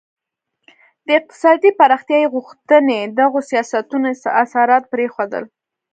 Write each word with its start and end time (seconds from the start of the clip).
د 1.05 1.07
اقتصادي 1.19 1.71
پراختیايي 1.79 2.27
غوښتنې 2.35 2.99
دغو 3.19 3.39
سیاستونو 3.49 4.05
اثرات 4.43 4.83
پرېښودل. 4.93 5.43